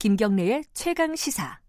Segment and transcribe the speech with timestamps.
[0.00, 1.60] 김경래의 최강 시사.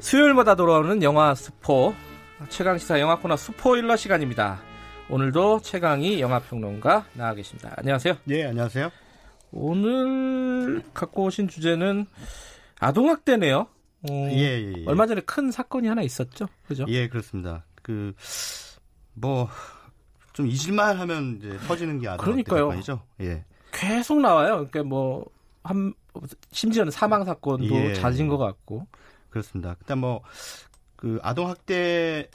[0.00, 1.94] 수요일마다 돌아오는 영화 스포
[2.48, 4.60] 최강 시사 영화 코너 스포일러 시간입니다.
[5.08, 7.72] 오늘도 최강희 영화 평론가 나와 계십니다.
[7.76, 8.16] 안녕하세요.
[8.30, 8.90] 예, 안녕하세요.
[9.52, 12.06] 오늘 갖고 오신 주제는
[12.80, 13.58] 아동학대네요.
[13.60, 14.84] 어, 예, 예, 예.
[14.86, 16.48] 얼마 전에 큰 사건이 하나 있었죠.
[16.66, 16.86] 그죠?
[16.88, 17.64] 예, 그렇습니다.
[17.82, 18.14] 그,
[19.14, 19.48] 뭐,
[20.32, 22.70] 좀 잊을만 하면 이제 터지는 게 그러니까요.
[22.70, 23.02] 아니죠.
[23.20, 23.44] 예.
[23.70, 24.66] 계속 나와요.
[24.70, 25.24] 그러니까 뭐,
[25.62, 25.94] 한,
[26.50, 27.94] 심지어는 사망 사건도 예.
[27.94, 28.86] 잦은 것 같고.
[29.30, 29.74] 그렇습니다.
[29.78, 30.22] 그다음 뭐,
[30.96, 32.28] 그 아동 학대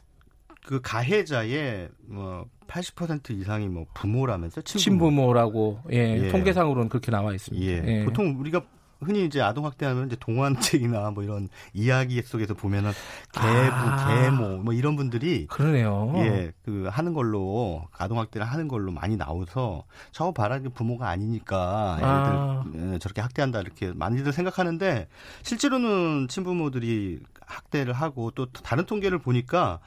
[0.66, 4.84] 그 가해자의 뭐, 80% 이상이 뭐 부모라면서 친부모.
[4.84, 6.28] 친부모라고, 예, 예.
[6.30, 7.66] 통계상으로는 그렇게 나와 있습니다.
[7.66, 8.04] 예.
[8.04, 8.62] 보통 우리가
[9.00, 12.92] 흔히 이제 아동 학대하면 이제 동화책이나 뭐 이런 이야기 속에서 보면은
[13.32, 14.08] 계부, 아.
[14.08, 16.14] 계모 뭐 이런 분들이 그러네요.
[16.18, 21.98] 예, 그 하는 걸로 아동 학대를 하는 걸로 많이 나와서 저 봐라 이게 부모가 아니니까
[22.02, 22.64] 아.
[22.66, 25.08] 애들 예, 저렇게 학대한다 이렇게 많이들 생각하는데
[25.44, 29.80] 실제로는 친부모들이 학대를 하고 또 다른 통계를 보니까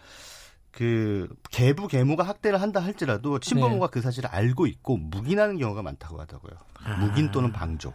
[0.71, 3.91] 그 계부 계모가 학대를 한다 할지라도 친부모가 네.
[3.91, 6.53] 그 사실을 알고 있고 묵인하는 경우가 많다고 하더라고요.
[6.85, 6.97] 아.
[6.97, 7.93] 묵인 또는 방조.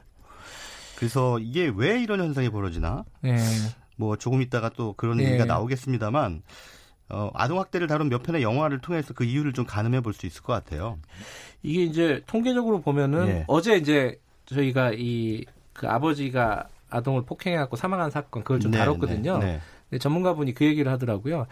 [0.98, 3.04] 그래서 이게 왜 이런 현상이 벌어지나?
[3.26, 3.38] 예.
[3.98, 5.26] 뭐 조금 있다가 또 그런 네.
[5.26, 6.42] 얘기가 나오겠습니다만
[7.10, 10.54] 어, 아동학대를 다룬 몇 편의 영화를 통해서 그 이유를 좀 가늠해 볼 수 있을 것
[10.54, 10.98] 같아요.
[11.64, 13.44] 이게 이제 통계적으로 보면은 예.
[13.48, 19.40] 어제 이제 저희가 이 그 아버지가 아동을 폭행해갖고 사망한 사건 그걸 좀 네, 다뤘거든요.
[19.40, 19.98] 네, 네.
[20.00, 21.48] 전문가분이 그 얘기를 하더라고요.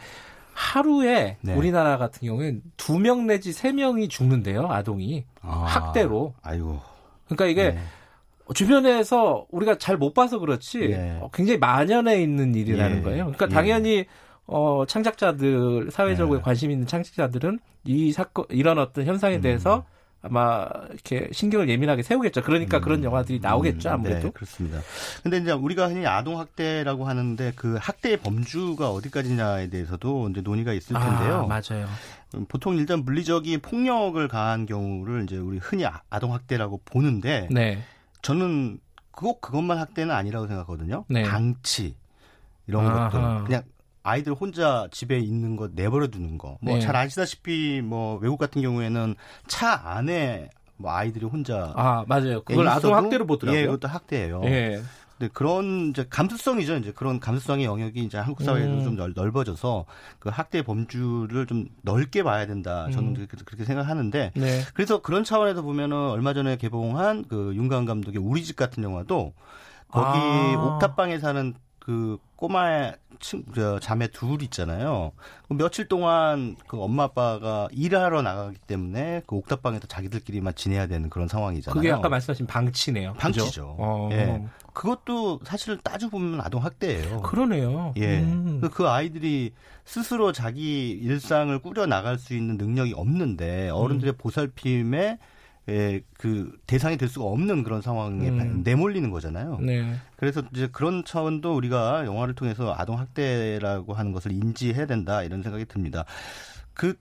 [0.53, 1.53] 하루에 네.
[1.53, 6.33] 우리나라 같은 경우엔 두명 내지 세 명이 죽는데요, 아동이 아, 학대로.
[6.41, 6.79] 아이고.
[7.25, 7.83] 그러니까 이게 네.
[8.53, 11.17] 주변에서 우리가 잘 못 봐서 그렇지 네.
[11.21, 13.01] 어, 굉장히 만연해 있는 일이라는 예.
[13.01, 13.23] 거예요.
[13.25, 13.49] 그러니까 예.
[13.49, 14.05] 당연히
[14.45, 16.43] 어, 창작자들 사회적으로 네.
[16.43, 19.41] 관심 있는 창작자들은 이 사건 이런 어떤 현상에 음.
[19.41, 19.85] 대해서
[20.25, 22.43] 아마 이렇게 신경을 예민하게 세우겠죠.
[22.43, 24.27] 그러니까 그런 영화들이 나오겠죠, 음, 아무래도.
[24.27, 24.79] 네, 그렇습니다.
[25.21, 30.95] 근데 이제 우리가 흔히 아동 학대라고 하는데 그 학대의 범주가 어디까지냐에 대해서도 이제 논의가 있을
[30.97, 31.41] 텐데요.
[31.41, 31.87] 아, 맞아요.
[32.35, 37.79] 음, 보통 일단 물리적인 폭력을 가한 경우를 이제 우리 흔히 아- 아동 학대라고 보는데 네.
[38.23, 38.79] 저는
[39.11, 41.05] 꼭 그것만 학대는 아니라고 생각하거든요.
[41.07, 41.21] 네.
[41.23, 41.95] 방치
[42.65, 43.09] 이런 아하.
[43.09, 43.63] 것들 그냥
[44.01, 46.57] 아이들 혼자 집에 있는 거 내버려 두는 거.
[46.61, 46.79] 뭐 네.
[46.79, 49.15] 잘 아시다시피 뭐 외국 같은 경우에는
[49.47, 52.43] 차 안에 뭐 아이들이 혼자 아, 맞아요.
[52.43, 53.61] 그걸 아동 학대로 보더라고요.
[53.61, 54.41] 예, 그것도 학대예요.
[54.45, 54.81] 예.
[55.23, 56.75] 근데 그런 이제 감수성이죠.
[56.77, 58.83] 이제 그런 감수성의 영역이 이제 한국 사회에도 음.
[58.83, 59.85] 좀 넓, 넓어져서
[60.19, 62.89] 그 학대 범주를 좀 넓게 봐야 된다.
[62.91, 63.13] 저는 음.
[63.13, 64.61] 그렇게, 그렇게 생각하는데 네.
[64.73, 69.33] 그래서 그런 차원에서 보면은 얼마 전에 개봉한 그 윤가은 감독의 우리 집 같은 영화도
[69.87, 70.75] 거기 아.
[70.75, 71.53] 옥탑방에 사는
[71.83, 75.11] 그 꼬마의 친, 저, 자매 둘 있잖아요.
[75.49, 81.27] 그 며칠 동안 그 엄마 아빠가 일하러 나가기 때문에 그 옥탑방에서 자기들끼리만 지내야 되는 그런
[81.27, 81.73] 상황이잖아요.
[81.75, 83.15] 그게 아까 말씀하신 방치네요.
[83.15, 83.75] 방치죠.
[83.77, 84.09] 어.
[84.13, 84.45] 예.
[84.71, 87.21] 그것도 사실 따져 보면 아동 학대예요.
[87.21, 87.93] 그러네요.
[87.97, 88.19] 예.
[88.21, 88.59] 음.
[88.61, 89.51] 그- 그 아이들이
[89.83, 95.19] 스스로 자기 일상을 꾸려 나갈 수 있는 능력이 없는데 어른들의 보살핌에
[95.69, 98.61] 예, 그 대상이 될 수가 없는 그런 상황에 음.
[98.63, 99.59] 내몰리는 거잖아요.
[99.61, 99.95] 네.
[100.17, 105.65] 그래서 이제 그런 차원도 우리가 영화를 통해서 아동 학대라고 하는 것을 인지해야 된다 이런 생각이
[105.65, 106.03] 듭니다.
[106.73, 106.95] 그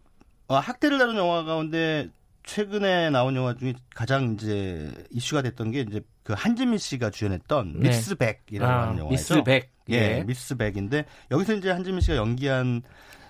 [0.46, 2.08] 어, 학대를 다룬 영화 가운데
[2.44, 7.88] 최근에 나온 영화 중에 가장 이제 이슈가 됐던 게 이제 그 한지민 씨가 주연했던 네.
[7.88, 9.08] 미스백이라고 아, 영화죠.
[9.08, 9.72] 미스 백.
[9.90, 10.24] 예, 예.
[10.24, 13.21] 미스백인데 여기서 이제 한지민 씨가 연기한 어,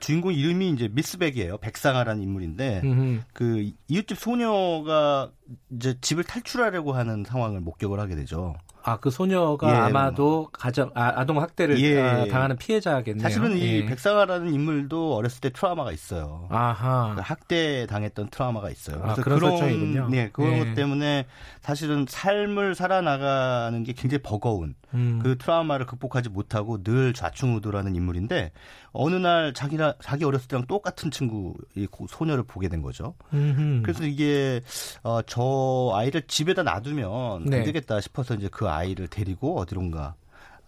[0.00, 1.58] 주인공 이름이 이제 미스백이에요.
[1.58, 3.20] 백상아라는 인물인데 음흠.
[3.32, 5.30] 그 이웃집 소녀가
[5.70, 8.54] 이제 집을 탈출하려고 하는 상황을 목격을 하게 되죠.
[8.82, 9.74] 아, 그 소녀가 예.
[9.76, 12.00] 아마도 가정, 아, 동 학대를 예.
[12.00, 13.22] 아, 당하는 피해자겠네요.
[13.22, 13.86] 사실은 이 예.
[13.86, 16.46] 백상아라는 인물도 어렸을 때 트라우마가 있어요.
[16.50, 17.14] 아하.
[17.14, 18.96] 그 학대 당했던 트라우마가 있어요.
[19.02, 20.08] 아, 그래서 그런 그런 설정이군요.
[20.10, 20.58] 네, 그런 예.
[20.60, 21.26] 것 때문에
[21.60, 25.20] 사실은 삶을 살아나가는 게 굉장히 버거운 음.
[25.22, 28.52] 그 트라우마를 극복하지 못하고 늘 좌충우돌하는 인물인데
[28.92, 33.14] 어느 날 자기라 자기 어렸을 때랑 똑같은 친구 이 고- 소녀를 보게 된 거죠.
[33.32, 33.82] 음흠.
[33.82, 34.60] 그래서 이게
[35.04, 37.58] 어, 저 아이를 집에다 놔두면 네.
[37.58, 40.14] 안 되겠다 싶어서 이제 그 아이를 데리고 어디론가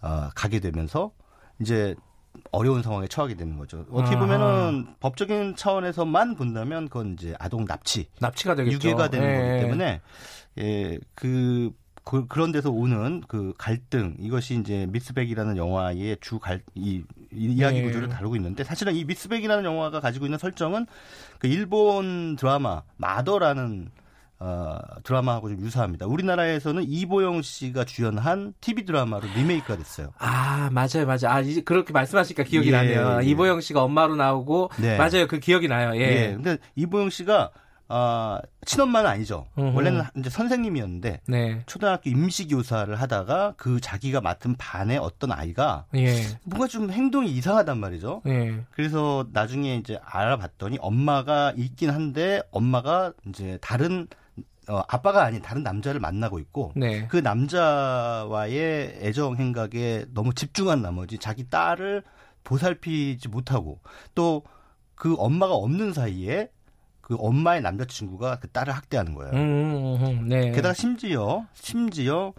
[0.01, 1.11] 어, 가게 되면서
[1.59, 1.95] 이제
[2.51, 3.85] 어려운 상황에 처하게 되는 거죠.
[3.91, 4.17] 어떻게.
[4.17, 8.75] 보면은 법적인 차원에서만 본다면 그건 이제 아동 납치, 납치가 되겠죠.
[8.75, 9.37] 유괴가 되는 예.
[9.37, 10.01] 거기 때문에
[10.59, 11.71] 예, 그,
[12.03, 17.83] 그 그런 데서 오는 그 갈등 이것이 이제 미스백이라는 영화의 주갈이 이야기 예.
[17.83, 20.85] 구조를 다루고 있는데 사실은 이 미스백이라는 영화가 가지고 있는 설정은
[21.39, 23.89] 그 일본 드라마 마더라는
[24.39, 26.05] 어, 드라마하고 좀 유사합니다.
[26.05, 30.11] 우리나라에서는 이보영 씨가 주연한 TV 드라마로 리메이크가 됐어요.
[30.17, 31.29] 아, 맞아요, 맞아요.
[31.29, 33.19] 아, 이제 그렇게 말씀하시니까 기억이 예, 나네요.
[33.21, 33.25] 예.
[33.25, 34.97] 이보영 씨가 엄마로 나오고, 네.
[34.97, 35.27] 맞아요.
[35.27, 35.95] 그 기억이 나요.
[35.95, 36.01] 예.
[36.01, 36.33] 예.
[36.33, 37.51] 근데 이보영 씨가
[37.95, 39.45] 아, 친엄마는 아니죠.
[39.57, 39.75] 음흠.
[39.75, 41.61] 원래는 이제 선생님이었는데 네.
[41.67, 46.23] 초등학교 임시교사를 하다가 그 자기가 맡은 반의 어떤 아이가 예.
[46.43, 48.23] 뭔가 좀 행동이 이상하단 말이죠.
[48.25, 48.63] 예.
[48.71, 54.07] 그래서 나중에 이제 알아봤더니 엄마가 있긴 한데 엄마가 이제 다른
[54.69, 57.07] 어, 아빠가 아닌 다른 남자를 만나고 있고 네.
[57.07, 62.03] 그 남자와의 애정 행각에 너무 집중한 나머지 자기 딸을
[62.43, 63.79] 보살피지 못하고
[64.15, 64.43] 또
[65.03, 66.49] 그 엄마가 없는 사이에
[67.01, 69.33] 그 엄마의 남자친구가 그 딸을 학대하는 거예요.
[69.33, 70.51] 음, 음, 음, 네.
[70.51, 72.33] 게다가 심지어 심지어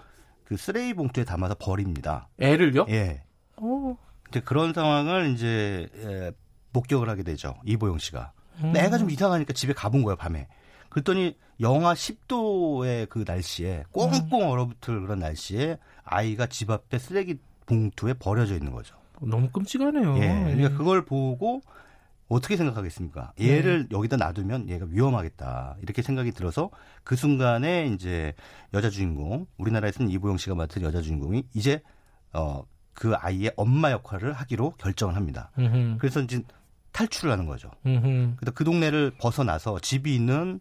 [0.45, 2.29] 그 쓰레기 봉투에 담아서 버립니다.
[2.41, 2.87] 애를요?
[2.89, 3.23] 예.
[3.59, 3.99] 오.
[4.31, 6.33] 이제 그런 상황을 이제 에,
[6.73, 7.55] 목격을 하게 되죠.
[7.67, 8.33] 이보영 씨가.
[8.59, 8.87] 근데 음.
[8.87, 10.49] 애가 좀 이상하니까 집에 가본 거예요, 밤에.
[10.95, 18.55] 그랬더니 영하 10도의 그 날씨에 꽁꽁 얼어붙을 그런 날씨에 아이가 집 앞에 쓰레기 봉투에 버려져
[18.55, 18.95] 있는 거죠.
[19.21, 20.17] 너무 끔찍하네요.
[20.19, 20.55] 예.
[20.55, 21.63] 그러니까 그걸 보고
[22.29, 23.33] 어떻게 생각하겠습니까?
[23.41, 25.79] 얘를 여기다 놔두면 얘가 위험하겠다.
[25.83, 26.71] 이렇게 생각이 들어서
[27.03, 28.33] 그 순간에 이제
[28.73, 31.83] 여자 주인공, 우리나라에서는 이보영 씨가 맡은 여자 주인공이 이제
[32.33, 35.51] 어, 그 아이의 엄마 역할을 하기로 결정을 합니다.
[35.59, 35.97] 음흠.
[35.99, 36.41] 그래서 이제
[36.93, 37.73] 탈출을 하는 거죠.
[37.85, 38.37] 음흠.
[38.37, 40.61] 그래서 그 동네를 벗어나서 집이 있는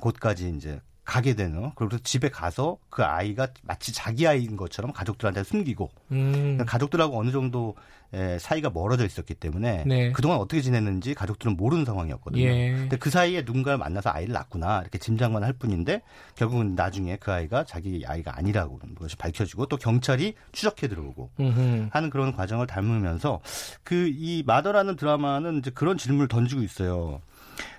[0.00, 5.90] 곳까지 이제 가게 되는 그래서 집에 가서 그 아이가 마치 자기 아이인 것처럼 가족들한테 숨기고
[6.12, 6.32] 음.
[6.32, 7.76] 그러니까 가족들하고 어느 정도
[8.14, 10.12] 에, 사이가 멀어져 있었기 때문에 네.
[10.12, 12.42] 그동안 어떻게 지냈는지 가족들은 모르는 상황이었거든요.
[12.42, 12.72] 예.
[12.72, 16.00] 근데 그 사이에 누군가를 만나서 아이를 낳구나 이렇게 짐작만 할 뿐인데
[16.36, 21.88] 결국은 나중에 그 아이가 자기 아이가 아니라고 하는 것이 밝혀지고 또 경찰이 추적해 들어오고 음흠.
[21.90, 23.40] 하는 그런 과정을 닮으면서
[23.82, 27.20] 그 이 마더라는 드라마는 이제 그런 질문을 던지고 있어요.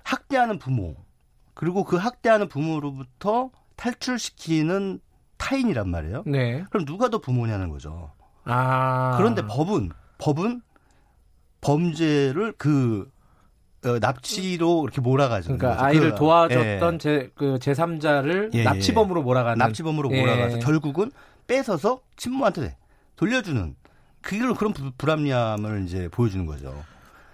[0.03, 0.95] 학대하는 부모
[1.55, 4.99] 그리고 그 학대하는 부모로부터 탈출시키는
[5.37, 6.23] 타인이란 말이에요.
[6.27, 6.63] 네.
[6.69, 8.11] 그럼 누가 더 부모냐는 거죠.
[8.43, 9.15] 아.
[9.17, 10.61] 그런데 법은 법은
[11.61, 13.09] 범죄를 그
[13.85, 15.85] 어, 납치로 이렇게 몰아가지는 그러니까 거죠.
[15.87, 18.63] 아이를 그, 도와줬던 예, 제, 그 제3자를 예, 예.
[18.63, 19.57] 납치범으로 몰아가는.
[19.59, 20.21] 납치범으로 예.
[20.21, 21.11] 몰아가서 결국은
[21.47, 22.77] 뺏어서 친모한테
[23.15, 23.75] 돌려주는
[24.21, 26.83] 그걸로 그런 부- 불합리함을 이제 보여주는 거죠.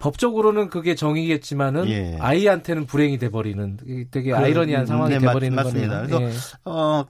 [0.02, 2.16] 법적으로는 그게 정의겠지만은 예.
[2.20, 3.78] 아이한테는 불행이 돼버리는
[4.10, 6.02] 되게 그, 아이러니한 음, 상황이 네, 맞- 돼버리는 맞습니다.
[6.02, 6.18] 거네요.
[6.18, 7.04] 그래서 어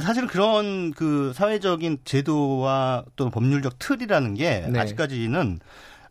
[0.00, 4.80] 사실은 그런 그 사회적인 제도와 또 법률적 틀이라는 게 네.
[4.80, 5.60] 아직까지는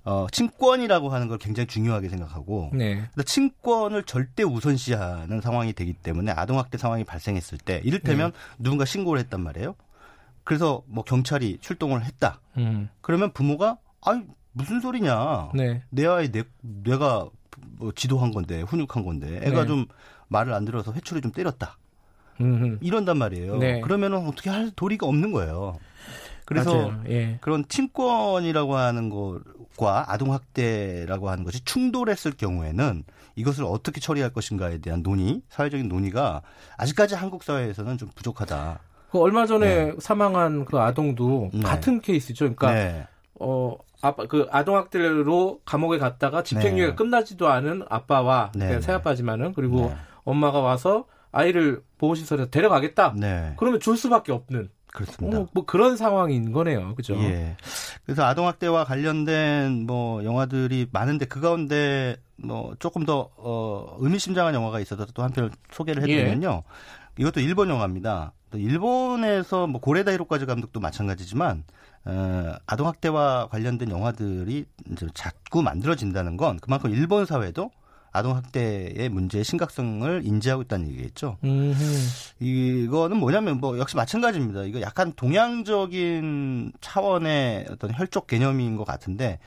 [0.04, 2.78] 어 친권이라고 하는 걸 굉장히 중요하게 생각하고 예.
[2.78, 3.04] 네.
[3.26, 8.38] 친권을 절대 우선시하는 상황이 되기 때문에 아동학대 상황이 발생했을 때 이를테면 네.
[8.60, 9.74] 누군가 신고를 했단 말이에요.
[10.44, 12.40] 그래서 뭐 경찰이 출동을 했다.
[12.58, 12.90] 음.
[13.02, 14.22] 그러면 부모가 아니
[14.58, 15.52] 무슨 소리냐.
[15.54, 15.84] 네.
[15.90, 17.28] 내 아이 내 내가
[17.78, 19.68] 뭐 지도한 건데 훈육한 건데 애가 네.
[19.68, 19.86] 좀
[20.28, 21.78] 말을 안 들어서 회초리 좀 때렸다.
[22.42, 22.78] 음.
[22.82, 23.58] 이런단 말이에요.
[23.58, 23.82] 네.
[23.82, 25.78] 그러면은 어떻게 할 도리가 없는 거예요.
[26.46, 26.94] 그래서.
[27.08, 27.38] 예.
[27.42, 33.04] 그런 친권이라고 하는 것과 아동 학대라고 하는 것이 충돌했을 경우에는
[33.36, 36.42] 이것을 어떻게 처리할 것인가에 대한 논의, 사회적인 논의가
[36.78, 38.80] 아직까지 한국 사회에서는 좀 부족하다.
[39.12, 41.62] 그 얼마 전에 사망한 그 아동도 네.
[41.62, 42.54] 같은 케이스죠.
[42.56, 43.08] 그러니까 네.
[43.40, 46.96] 어 아빠 그 아동학대로 감옥에 갔다가 집행유예가 네.
[46.96, 48.86] 끝나지도 않은 아빠와 네, 그냥 네.
[48.86, 49.96] 새아빠지만은 그리고 네.
[50.24, 53.14] 엄마가 와서 아이를 보호시설에 데려가겠다.
[53.18, 53.54] 네.
[53.58, 55.40] 그러면 줄 수밖에 없는 그렇습니다.
[55.40, 56.96] 어, 뭐 그런 상황인 거네요.
[56.96, 57.16] 그죠?
[57.16, 57.56] 예.
[58.06, 65.06] 그래서 아동학대와 관련된 뭐 영화들이 많은데 그 가운데 뭐 조금 더 어, 의미심장한 영화가 있어서
[65.14, 66.64] 또 한편 소개를 해드리면요.
[67.20, 68.34] 이것도 일본 영화입니다.
[68.50, 71.64] 또 일본에서 뭐 고레다 히로까지 감독도 마찬가지지만
[72.06, 77.72] 어, 아동 학대와 관련된 영화들이 이제 자꾸 만들어진다는 건 그만큼 일본 사회도
[78.14, 81.38] 아동 학대의 문제의 심각성을 인지하고 있다는 얘기겠죠.
[81.44, 81.84] 음흠.
[82.40, 84.64] 이거는 뭐냐면 뭐 역시 마찬가지입니다.
[84.64, 89.40] 이거 약간 동양적인 차원의 어떤 혈족 개념인 것 같은데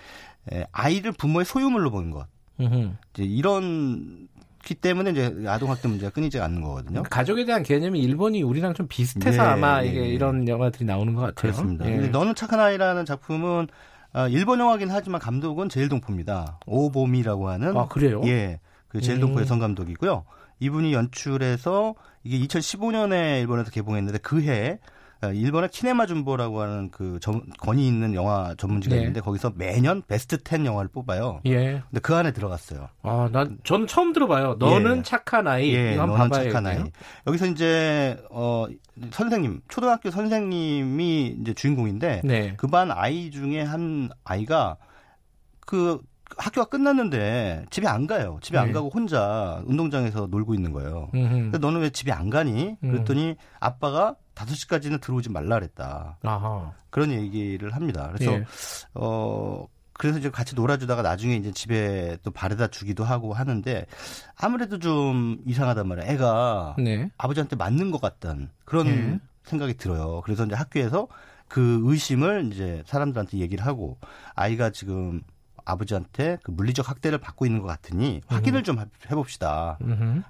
[0.52, 2.26] 에, 아이를 부모의 소유물로 보는 것
[2.60, 2.92] 음흠.
[3.14, 4.28] 이제 이런
[4.62, 7.02] 기 때문에 이제 아동학대 문제가 끊이지 않는 거거든요.
[7.04, 10.08] 가족에 대한 개념이 일본이 우리랑 좀 비슷해서 네, 아마 네, 이게 네.
[10.08, 11.52] 이런 영화들이 나오는 것 같아요.
[11.52, 11.86] 그렇습니다.
[11.86, 11.92] 예.
[11.92, 13.68] 근데 너는 착한 아이라는 작품은
[14.12, 16.58] 아, 일본 영화긴 하지만 감독은 제일동포입니다.
[16.66, 18.22] 오보미라고 하는 아 그래요?
[18.26, 19.42] 예, 그 제일동포 음.
[19.42, 20.24] 여성 감독이고요.
[20.58, 24.78] 이분이 연출해서 이게 2015년에 일본에서 개봉했는데 그 해에 어,
[25.22, 29.00] 일본의 키네마 준보라고 하는 그 전- 권위 있는 영화 전문지가 네.
[29.02, 31.40] 있는데 거기서 매년 베스트 10 영화를 뽑아요.
[31.46, 31.82] 예.
[31.90, 32.88] 근데 그 안에 들어갔어요.
[33.02, 34.56] 아, 난 저는 처음 들어봐요.
[34.58, 35.02] 너는 예.
[35.02, 35.74] 착한 아이.
[35.74, 36.30] 예, 너는.
[36.32, 36.82] 착한 아이.
[37.26, 38.66] 여기서 이제 어
[39.10, 42.54] 선생님, 초등학교 선생님이 이제 주인공인데 네.
[42.56, 44.76] 그반 아이 중에 한 아이가
[45.66, 46.00] 그
[46.36, 48.38] 학교가 끝났는데 집에 안 가요.
[48.42, 48.72] 집에 안 네.
[48.72, 51.08] 가고 혼자 운동장에서 놀고 있는 거예요.
[51.12, 52.76] 근데 너는 왜 집에 안 가니?
[52.82, 52.92] 음.
[52.92, 56.18] 그랬더니 아빠가 5시까지는 들어오지 말라 그랬다.
[56.22, 56.72] 아하.
[56.90, 58.10] 그런 얘기를 합니다.
[58.12, 58.44] 그래서 예.
[58.94, 63.84] 어 그래서 이제 같이 놀아주다가 나중에 이제 집에 또 바래다 주기도 하고 하는데
[64.34, 66.10] 아무래도 좀 이상하단 말이에요.
[66.10, 67.10] 애가 네.
[67.18, 69.20] 아버지한테 맞는 것 같다는 그런 예.
[69.44, 70.22] 생각이 들어요.
[70.24, 71.06] 그래서 이제 학교에서
[71.48, 73.98] 그 의심을 이제 사람들한테 얘기를 하고
[74.34, 75.20] 아이가 지금
[75.70, 78.78] 아버지한테 그 물리적 학대를 받고 있는 것 같으니 확인을 좀
[79.10, 79.78] 해봅시다.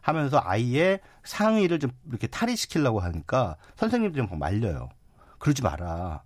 [0.00, 4.88] 하면서 아이의 상의를 좀 이렇게 탈의시키려고 하니까 선생님들이 막 말려요.
[5.38, 6.22] 그러지 마라.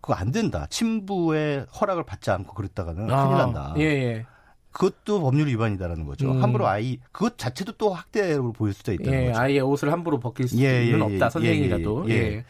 [0.00, 0.66] 그거 안 된다.
[0.70, 3.74] 친부의 허락을 받지 않고 그랬다가는 큰일 난다.
[3.78, 4.26] 예, 예.
[4.70, 6.30] 그것도 법률 위반이다라는 거죠.
[6.30, 6.42] 음.
[6.42, 9.40] 함부로 아이 그것 자체도 또 학대로 보일 수도 있다는 예, 거죠.
[9.40, 11.26] 아이의 옷을 함부로 벗길 수는 예, 예, 없다.
[11.26, 12.10] 예, 선생님이라도.
[12.10, 12.18] 예, 예.
[12.18, 12.44] 예.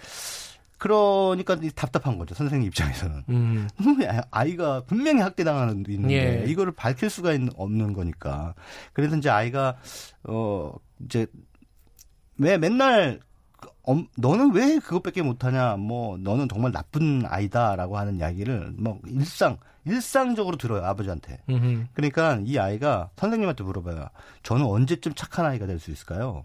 [0.78, 2.34] 그러니까 답답한 거죠.
[2.34, 3.24] 선생님 입장에서는.
[3.28, 3.68] 음.
[4.30, 6.50] 아이가 분명히 학대당하는 데 있는데 예.
[6.50, 8.54] 이거를 밝힐 수가 있는, 없는 거니까.
[8.92, 9.76] 그래서 이제 아이가
[10.24, 10.72] 어
[11.04, 11.26] 이제
[12.38, 13.20] 왜 맨날
[13.82, 19.56] 엄, 너는 왜 그것밖에 못하냐, 뭐, 너는 정말 나쁜 아이다라고 하는 이야기를, 뭐, 일상,
[19.86, 21.40] 일상적으로 들어요, 아버지한테.
[21.48, 21.86] 음흠.
[21.94, 24.08] 그러니까 이 아이가 선생님한테 물어봐요.
[24.42, 26.44] 저는 언제쯤 착한 아이가 될 수 있을까요?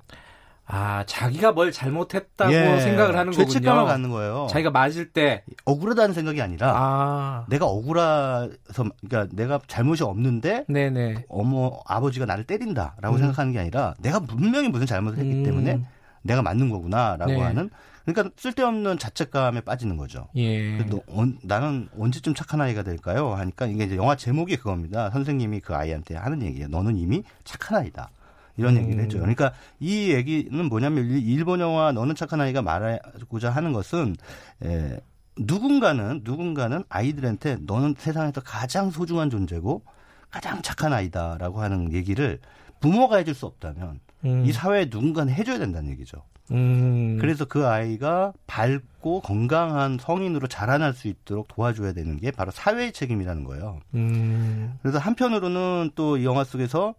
[0.66, 3.48] 아, 자기가 뭘 잘못했다고 예, 생각을 하는 거군요.
[3.48, 4.48] 죄책감을 갖는 거예요.
[4.50, 11.26] 자기가 맞을 때, 억울하다는 생각이 아니라, 아, 내가 억울해서, 그러니까 내가 잘못이 없는데, 네네.
[11.28, 13.18] 어머, 아버지가 나를 때린다라고 음.
[13.18, 15.44] 생각하는 게 아니라, 내가 분명히 무슨 잘못을 했기 음.
[15.44, 15.86] 때문에,
[16.22, 17.42] 내가 맞는 거구나라고 네.
[17.42, 17.70] 하는,
[18.06, 20.28] 그러니까 쓸데없는 자책감에 빠지는 거죠.
[20.36, 20.78] 예.
[20.86, 23.34] 너, 언- 나는 언제쯤 착한 아이가 될까요?
[23.34, 25.10] 하니까 이게 이제 영화 제목이 그겁니다.
[25.10, 26.68] 선생님이 그 아이한테 하는 얘기예요.
[26.68, 28.10] 너는 이미 착한 아이다.
[28.58, 28.84] 이런 음.
[28.84, 29.22] 얘기를 해줘요.
[29.22, 34.16] 그러니까 이 얘기는 뭐냐면 일- 일본 영화 너는 착한 아이가 말하고자 하는 것은
[34.64, 35.00] 에,
[35.38, 39.84] 누군가는 누군가는 아이들한테 너는 세상에서 가장 소중한 존재고
[40.30, 42.40] 가장 착한 아이다라고 하는 얘기를
[42.80, 44.46] 부모가 해줄 수 없다면 음.
[44.46, 46.24] 이 사회에 누군가는 해줘야 된다는 얘기죠.
[46.52, 47.18] 음.
[47.20, 53.44] 그래서 그 아이가 밝고 건강한 성인으로 자라날 수 있도록 도와줘야 되는 게 바로 사회의 책임이라는
[53.46, 53.80] 거예요.
[53.96, 54.78] 음.
[54.82, 56.94] 그래서 한편으로는 또 이 영화 속에서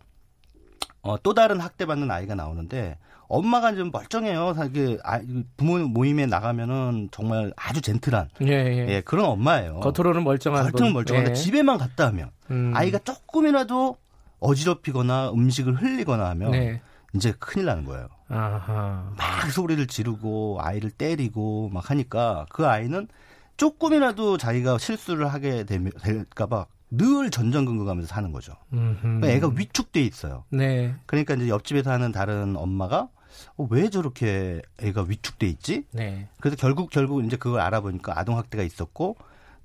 [1.04, 2.96] 어, 또 다른 학대받는 아이가 나오는데
[3.28, 4.54] 엄마가 좀 멀쩡해요.
[4.54, 5.20] 사실 아,
[5.56, 8.88] 부모 모임에 나가면은 정말 아주 젠틀한 예, 예.
[8.88, 9.80] 예, 그런 엄마예요.
[9.80, 10.92] 겉으로는 멀쩡한 겉으로는 분.
[10.94, 11.34] 멀쩡한데 예.
[11.34, 12.72] 집에만 갔다 하면 음.
[12.74, 13.96] 아이가 조금이라도
[14.40, 16.80] 어지럽히거나 음식을 흘리거나 하면 네.
[17.14, 18.08] 이제 큰일 나는 거예요.
[18.28, 19.12] 아하.
[19.16, 23.08] 막 소리를 지르고 아이를 때리고 막 하니까 그 아이는
[23.56, 28.54] 조금이라도 자기가 실수를 하게 되면 될까봐 늘 전전긍긍 하면서 사는 거죠.
[28.70, 30.44] 그러니까 애가 위축돼 있어요.
[30.50, 30.94] 네.
[31.06, 33.08] 그러니까 이제 옆집에 사는 다른 엄마가
[33.56, 35.84] 어, 왜 저렇게 애가 위축돼 있지?
[35.92, 36.28] 네.
[36.40, 39.16] 그래서 결국 결국 이제 그걸 알아보니까 아동 학대가 있었고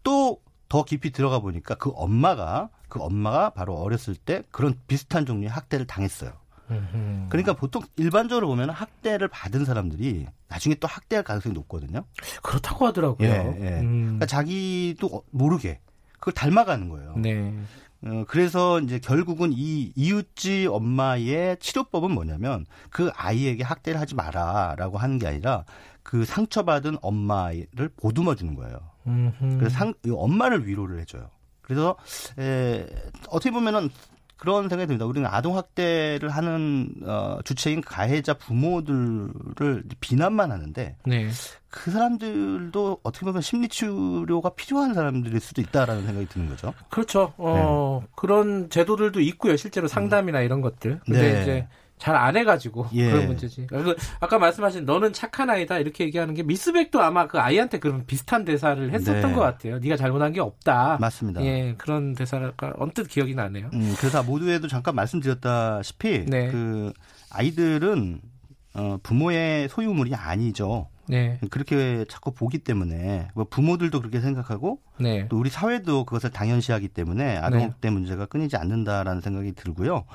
[0.04, 0.40] 또
[0.72, 5.88] 더 깊이 들어가 보니까 그 엄마가 그 엄마가 바로 어렸을 때 그런 비슷한 종류의 학대를
[5.88, 6.32] 당했어요.
[6.70, 7.26] 음흠.
[7.30, 12.04] 그러니까 보통 일반적으로 보면 학대를 받은 사람들이 나중에 또 학대할 가능성이 높거든요.
[12.44, 13.28] 그렇다고 하더라고요.
[13.28, 13.80] 예, 예.
[13.82, 14.02] 음.
[14.04, 15.80] 그러니까 자기도 어- 모르게
[16.20, 17.16] 그걸 닮아가는 거예요.
[17.18, 17.54] 네.
[18.06, 25.20] 어, 그래서 이제 결국은 이 이웃집 엄마의 치료법은 뭐냐면 그 아이에게 학대를 하지 마라라고 하는
[25.20, 25.66] 게 아니라
[26.02, 28.80] 그 상처받은 엄마를 보듬어 주는 거예요.
[29.06, 29.58] 음흠.
[29.60, 31.30] 그래서 상, 이 엄마를 위로를 해줘요.
[31.62, 31.98] 그래서
[32.40, 32.86] 에,
[33.30, 33.90] 어떻게 보면은
[34.40, 35.06] 그런 생각이 듭니다.
[35.06, 41.30] 우리는 아동 학대를 하는 어, 주체인 가해자 부모들을 비난만 하는데 네.
[41.70, 46.74] 그 사람들도 어떻게 보면 심리 치료가 필요한 사람들일 수도 있다라는 생각이 드는 거죠.
[46.90, 47.34] 그렇죠.
[47.38, 49.58] 어, 그런 제도들도 있고요.
[49.58, 51.02] 실제로 상담이나 이런 것들.
[51.06, 51.42] 근데 네.
[51.42, 51.68] 이제
[52.00, 53.12] 잘 안 해가지고 예.
[53.12, 53.68] 그런 문제지.
[53.68, 58.46] 그 아까 말씀하신 너는 착한 아이다 이렇게 얘기하는 게 미스백도 아마 그 아이한테 그런 비슷한
[58.46, 59.34] 대사를 했었던 네.
[59.34, 59.80] 것 같아요.
[59.80, 60.98] 네가 잘못한 게 없다.
[61.00, 61.44] 맞습니다.
[61.44, 63.70] 예, 그런 대사가 언뜻 기억이 나네요.
[63.74, 66.48] 음, 그래서 모두에도 잠깐 말씀드렸다시피 네.
[66.50, 66.94] 그
[67.32, 68.22] 아이들은
[68.76, 70.88] 어, 부모의 소유물이 아니죠.
[71.10, 76.90] 네, 그렇게 자꾸 보기 때문에 뭐 부모들도 그렇게 생각하고 네, 또 우리 사회도 그것을 당연시하기
[76.90, 77.66] 때문에 아동 네.
[77.66, 80.06] 학대 문제가 끊이지 않는다라는 생각이 들고요.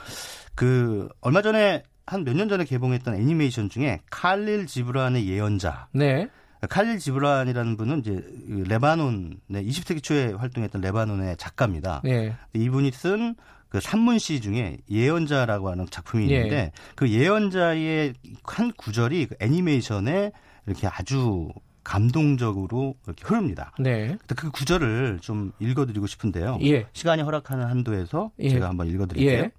[0.55, 5.89] 그 얼마 전에 한 몇 년 전에 개봉했던 애니메이션 중에 칼릴 지브란의 예언자.
[5.93, 6.29] 네,
[6.69, 12.03] 칼릴 지브란이라는 분은 이제 그 레바논, 네, 20세기 초에 활동했던 레바논의 작가입니다.
[12.05, 13.35] 네, 이분이 쓴
[13.75, 16.37] 그 산문시 중에 예언자라고 하는 작품이 예.
[16.37, 20.31] 있는데 그 예언자의 한 구절이 그 애니메이션에
[20.67, 21.49] 이렇게 아주
[21.83, 23.73] 감동적으로 이렇게 흐릅니다.
[23.79, 26.59] 네, 그 구절을 좀 읽어드리고 싶은데요.
[26.63, 28.49] 예, 시간이 허락하는 한도에서 예.
[28.49, 29.39] 제가 한번 읽어드릴게요.
[29.45, 29.51] 예.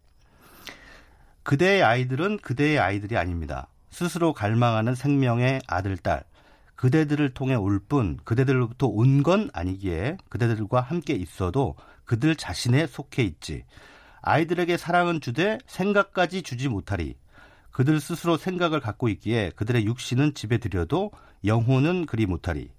[1.44, 3.68] 그대의 아이들은 그대의 아이들이 아닙니다.
[3.92, 6.24] 스스로 갈망하는 생명의 아들, 딸.
[6.76, 13.64] 그대들을 통해 올 뿐 그대들로부터 온 건 아니기에 그대들과 함께 있어도 그들 자신에 속해 있지.
[14.22, 17.16] 아이들에게 사랑은 주되 생각까지 주지 못하리.
[17.76, 21.12] 그들 스스로 생각을 갖고 있기에 그들의 육신은 집에 들여도
[21.44, 22.70] 영혼은 그리 못하리.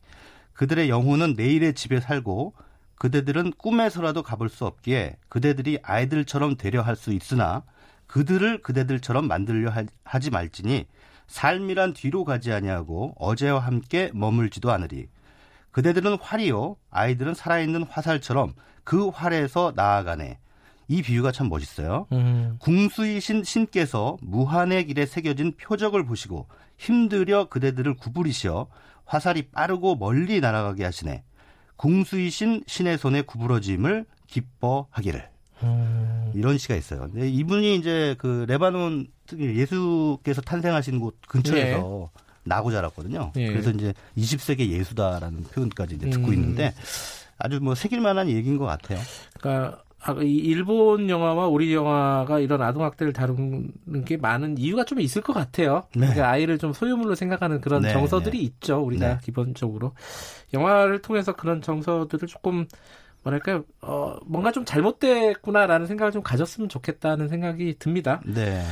[0.55, 2.55] 그들의 영혼은 내일의 집에 살고
[2.95, 7.62] 그대들은 꿈에서라도 가볼 수 없기에 그대들이 아이들처럼 되려 할 수 있으나
[8.07, 9.71] 그들을 그대들처럼 만들려
[10.03, 10.87] 하지 말지니
[11.26, 15.09] 삶이란 뒤로 가지 아니하고 어제와 함께 머물지도 않으리.
[15.73, 20.38] 그대들은 활이요 아이들은 살아있는 화살처럼 그 활에서 나아가네.
[20.88, 22.07] 이 비유가 참 멋있어요.
[22.12, 22.57] 음.
[22.61, 26.47] 궁수이신 신께서 무한의 길에 새겨진 표적을 보시고
[26.78, 28.69] 힘들여 그대들을 구부리시어
[29.05, 31.23] 화살이 빠르고 멀리 날아가게 하시네.
[31.76, 35.28] 궁수이신 신의 손에 구부러짐을 기뻐하기를.
[35.62, 36.33] 음.
[36.35, 37.09] 이런 시가 있어요.
[37.12, 42.21] 근데 이분이 이제 그 레바논 예수께서 탄생하신 곳 근처에서 예.
[42.45, 43.33] 나고 자랐거든요.
[43.37, 43.49] 예.
[43.49, 46.35] 그래서 이제 20세기 예수다라는 표현까지 이제 듣고 음.
[46.35, 46.75] 있는데
[47.38, 48.99] 아주 뭐 새길 만한 얘기인 것 같아요.
[49.40, 49.86] 그러니까 아,
[50.22, 55.84] 일본 영화와 우리 영화가 이런 아동학대를 다루는 게 많은 이유가 좀 있을 것 같아요.
[55.94, 56.06] 네.
[56.06, 58.44] 그러니까 아이를 좀 소유물로 생각하는 그런 네, 정서들이 네.
[58.44, 58.82] 있죠.
[58.82, 59.18] 우리가 네.
[59.22, 59.92] 기본적으로
[60.54, 62.66] 영화를 통해서 그런 정서들을 조금
[63.22, 68.20] 뭐랄까요, 어, 뭔가 좀 잘못됐구나라는 생각을 좀 가졌으면 좋겠다는 생각이 듭니다.
[68.25, 68.62] 네.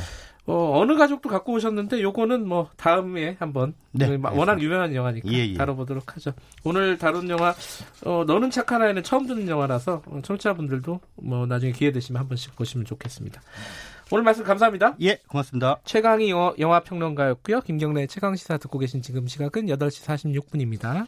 [0.47, 5.53] 어, 어느 가족도 갖고 오셨는데 요거는 뭐 다음에 한번 네, 워낙 유명한 영화니까 예, 예.
[5.55, 6.33] 다뤄보도록 하죠.
[6.63, 7.55] 오늘 다룬 영화
[8.05, 12.55] 어, 너는 착한 아이는 처음 듣는 영화라서 어, 청취자분들도 뭐 나중에 기회 되시면 한 번씩
[12.55, 13.41] 보시면 좋겠습니다.
[14.11, 14.95] 오늘 말씀 감사합니다.
[15.01, 15.79] 예, 고맙습니다.
[15.83, 17.61] 최강희 영화 평론가였고요.
[17.61, 21.07] 김경래 최강 시사 듣고 계신 지금 시각은 8시 46분입니다.